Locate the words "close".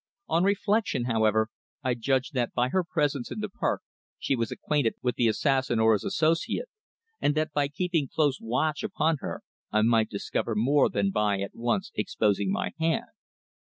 8.07-8.39